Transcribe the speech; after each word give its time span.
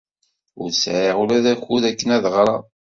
Ur 0.61 0.69
sɛiɣ 0.73 1.15
ula 1.21 1.37
d 1.43 1.45
akud 1.53 1.83
akken 1.89 2.09
ad 2.15 2.25
ɣreɣ. 2.33 2.61